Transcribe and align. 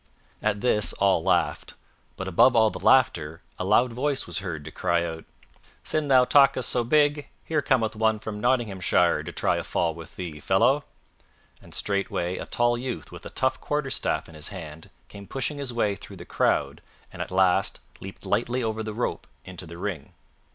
At 0.41 0.61
this 0.61 0.93
all 0.93 1.21
laughed; 1.23 1.75
but 2.17 2.27
above 2.27 2.55
all 2.55 2.71
the 2.71 2.79
laughter 2.79 3.43
a 3.59 3.63
loud 3.63 3.93
voice 3.93 4.25
was 4.25 4.39
heard 4.39 4.65
to 4.65 4.71
cry 4.71 5.05
out, 5.05 5.25
"Sin' 5.83 6.07
thou 6.07 6.25
talkest 6.25 6.69
so 6.69 6.83
big, 6.83 7.27
here 7.45 7.61
cometh 7.61 7.95
one 7.95 8.17
from 8.17 8.41
Nottinghamshire 8.41 9.21
to 9.21 9.31
try 9.31 9.57
a 9.57 9.63
fall 9.63 9.93
with 9.93 10.15
thee, 10.15 10.39
fellow;" 10.39 10.85
and 11.61 11.75
straightway 11.75 12.37
a 12.39 12.47
tall 12.47 12.79
youth 12.79 13.11
with 13.11 13.27
a 13.27 13.29
tough 13.29 13.61
quarterstaff 13.61 14.27
in 14.27 14.33
his 14.33 14.47
hand 14.47 14.89
came 15.07 15.27
pushing 15.27 15.59
his 15.59 15.71
way 15.71 15.95
through 15.95 16.15
the 16.17 16.25
crowd 16.25 16.81
and 17.13 17.21
at 17.21 17.29
last 17.29 17.79
leaped 17.99 18.25
lightly 18.25 18.63
over 18.63 18.81
the 18.81 18.95
rope 18.95 19.27
into 19.45 19.67
the 19.67 19.77
ring. 19.77 20.13